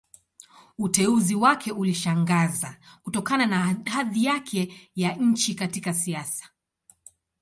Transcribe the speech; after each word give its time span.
Uteuzi 0.77 1.35
wake 1.35 1.71
ulishangaza, 1.71 2.77
kutokana 3.03 3.45
na 3.45 3.79
hadhi 3.85 4.23
yake 4.25 4.91
ya 4.95 5.15
chini 5.33 5.55
katika 5.57 5.93
siasa. 5.93 6.49